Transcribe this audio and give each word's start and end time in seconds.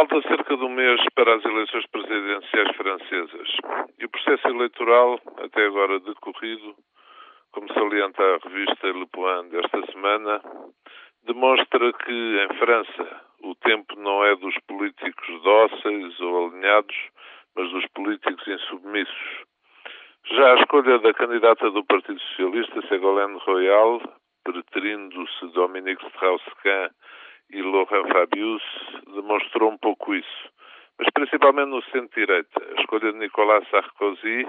Falta 0.00 0.22
cerca 0.22 0.56
de 0.56 0.64
um 0.64 0.70
mês 0.70 0.98
para 1.14 1.34
as 1.34 1.44
eleições 1.44 1.86
presidenciais 1.88 2.74
francesas 2.74 3.48
e 3.98 4.06
o 4.06 4.08
processo 4.08 4.48
eleitoral, 4.48 5.20
até 5.36 5.66
agora 5.66 6.00
decorrido, 6.00 6.74
como 7.52 7.70
salienta 7.74 8.22
a 8.22 8.48
revista 8.48 8.86
Le 8.86 9.06
Point 9.08 9.50
desta 9.50 9.92
semana, 9.92 10.40
demonstra 11.24 11.92
que 11.92 12.12
em 12.12 12.56
França 12.56 13.20
o 13.42 13.54
tempo 13.56 13.94
não 14.00 14.24
é 14.24 14.34
dos 14.36 14.54
políticos 14.66 15.42
dóceis 15.42 16.18
ou 16.18 16.46
alinhados, 16.46 16.96
mas 17.54 17.70
dos 17.70 17.86
políticos 17.88 18.48
insubmissos. 18.48 19.44
Já 20.32 20.54
a 20.54 20.60
escolha 20.60 20.98
da 21.00 21.12
candidata 21.12 21.70
do 21.72 21.84
Partido 21.84 22.18
Socialista, 22.20 22.80
Ségolène 22.88 23.38
Royal, 23.40 24.00
preterindo-se 24.44 25.46
Dominique 25.48 26.06
Strauss-Kahn 26.06 26.88
e 27.50 27.60
Laurent 27.60 28.08
Fabius 28.10 28.62
demonstrou 29.30 29.70
um 29.70 29.78
pouco 29.78 30.14
isso. 30.14 30.50
Mas 30.98 31.08
principalmente 31.14 31.68
no 31.68 31.82
centro-direita. 31.84 32.62
A 32.76 32.80
escolha 32.80 33.12
de 33.12 33.18
Nicolas 33.18 33.66
Sarkozy 33.68 34.46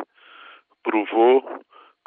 provou 0.84 1.44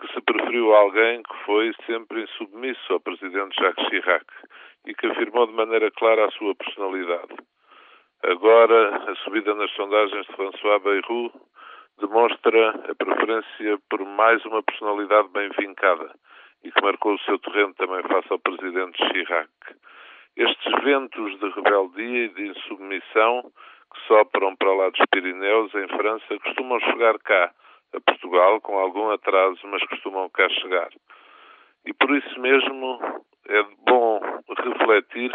que 0.01 0.13
se 0.13 0.21
preferiu 0.23 0.75
alguém 0.75 1.23
que 1.23 1.37
foi 1.45 1.73
sempre 1.87 2.25
insubmisso 2.25 2.93
ao 2.93 3.01
presidente 3.01 3.57
Jacques 3.61 3.87
Chirac 3.89 4.27
e 4.87 4.95
que 4.95 5.07
afirmou 5.07 5.47
de 5.47 5.53
maneira 5.53 5.91
clara 5.93 6.27
a 6.27 6.31
sua 6.33 6.55
personalidade. 6.57 7.37
Agora, 8.25 9.11
a 9.11 9.15
subida 9.17 9.55
nas 9.55 9.71
sondagens 9.73 10.27
de 10.27 10.33
François 10.33 10.83
Bayrou 10.83 11.31
demonstra 12.01 12.71
a 12.91 12.95
preferência 12.97 13.79
por 13.89 14.05
mais 14.05 14.45
uma 14.47 14.63
personalidade 14.63 15.29
bem 15.29 15.49
vincada 15.59 16.13
e 16.65 16.73
que 16.73 16.83
marcou 16.83 17.15
o 17.15 17.21
seu 17.21 17.39
terreno 17.39 17.73
também 17.75 18.03
face 18.03 18.33
ao 18.33 18.39
presidente 18.41 18.99
Chirac. 19.09 19.49
Estes 20.37 20.83
ventos 20.83 21.39
de 21.39 21.49
rebeldia 21.51 22.25
e 22.25 22.29
de 22.31 22.49
insubmissão 22.49 23.53
que 23.93 24.01
sopram 24.09 24.57
para 24.57 24.75
lá 24.75 24.91
dos 24.91 25.07
Pirineus, 25.11 25.73
em 25.75 25.87
França, 25.89 26.39
costumam 26.43 26.81
chegar 26.81 27.19
cá, 27.21 27.53
a 27.95 28.01
Portugal, 28.01 28.61
com 28.61 28.77
algum 28.77 29.11
atraso, 29.11 29.61
mas 29.65 29.87
costumam 29.87 30.29
cá 30.31 30.49
chegar. 30.49 30.91
E 31.87 31.93
por 31.93 32.11
isso 32.17 32.41
mesmo 32.41 32.99
é 33.47 33.63
bom 33.87 34.21
refletir, 34.59 35.31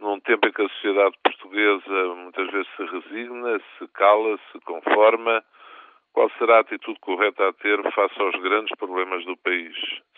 num 0.00 0.18
tempo 0.20 0.48
em 0.48 0.52
que 0.52 0.62
a 0.62 0.68
sociedade 0.68 1.16
portuguesa 1.22 2.14
muitas 2.14 2.50
vezes 2.50 2.68
se 2.76 2.84
resigna, 2.84 3.60
se 3.78 3.88
cala, 3.88 4.38
se 4.50 4.60
conforma, 4.60 5.44
qual 6.12 6.30
será 6.38 6.56
a 6.56 6.60
atitude 6.60 6.98
correta 7.00 7.48
a 7.48 7.52
ter 7.52 7.82
face 7.92 8.20
aos 8.20 8.34
grandes 8.40 8.74
problemas 8.78 9.24
do 9.26 9.36
país? 9.36 9.76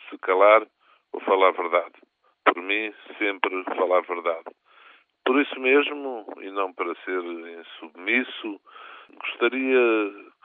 Se 0.09 0.19
calar 0.19 0.65
ou 1.13 1.21
falar 1.21 1.49
a 1.49 1.53
verdade? 1.53 2.04
Por 2.45 2.61
mim, 2.63 2.93
sempre 3.19 3.65
falar 3.77 4.01
verdade. 4.03 4.45
Por 5.25 5.41
isso 5.41 5.59
mesmo, 5.59 6.27
e 6.41 6.51
não 6.51 6.73
para 6.73 6.95
ser 6.97 7.23
insubmisso, 7.23 8.61
gostaria 9.13 9.81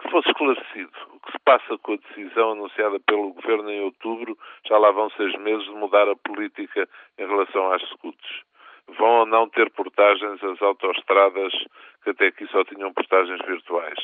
que 0.02 0.10
fosse 0.10 0.30
esclarecido 0.30 0.92
o 1.14 1.20
que 1.20 1.32
se 1.32 1.40
passa 1.40 1.78
com 1.80 1.94
a 1.94 1.98
decisão 1.98 2.52
anunciada 2.52 3.00
pelo 3.02 3.34
Governo 3.34 3.70
em 3.70 3.82
outubro, 3.82 4.38
já 4.66 4.78
lá 4.78 4.92
vão 4.92 5.10
seis 5.12 5.36
meses, 5.40 5.66
de 5.66 5.72
mudar 5.72 6.08
a 6.08 6.16
política 6.16 6.88
em 7.18 7.28
relação 7.28 7.72
às 7.74 7.82
scouts. 7.90 8.42
Vão 8.98 9.20
ou 9.20 9.26
não 9.26 9.50
ter 9.50 9.70
portagens 9.72 10.44
as 10.44 10.62
autoestradas 10.62 11.54
que 12.04 12.10
até 12.12 12.28
aqui 12.28 12.48
só 12.48 12.64
tinham 12.64 12.94
portagens 12.94 13.40
virtuais? 13.46 14.00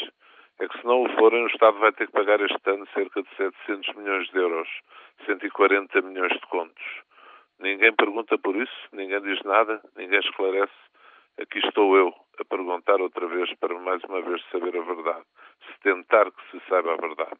É 0.59 0.67
que 0.67 0.78
se 0.79 0.85
não 0.85 1.03
o 1.03 1.09
forem, 1.17 1.44
o 1.44 1.47
Estado 1.47 1.78
vai 1.79 1.91
ter 1.91 2.07
que 2.07 2.13
pagar 2.13 2.39
este 2.39 2.69
ano 2.69 2.88
cerca 2.94 3.23
de 3.23 3.29
700 3.35 3.95
milhões 3.95 4.28
de 4.29 4.38
euros, 4.38 4.69
140 5.25 6.01
milhões 6.01 6.34
de 6.34 6.47
contos. 6.47 6.84
Ninguém 7.59 7.93
pergunta 7.93 8.38
por 8.38 8.55
isso, 8.55 8.89
ninguém 8.91 9.21
diz 9.21 9.41
nada, 9.43 9.81
ninguém 9.95 10.19
esclarece. 10.19 10.73
Aqui 11.39 11.59
estou 11.59 11.95
eu 11.97 12.13
a 12.39 12.45
perguntar 12.45 13.01
outra 13.01 13.27
vez 13.27 13.53
para 13.59 13.77
mais 13.79 14.03
uma 14.03 14.21
vez 14.21 14.41
saber 14.51 14.75
a 14.77 14.81
verdade. 14.81 15.25
Se 15.66 15.79
tentar 15.81 16.31
que 16.31 16.51
se 16.51 16.59
saiba 16.67 16.93
a 16.93 16.97
verdade. 16.97 17.39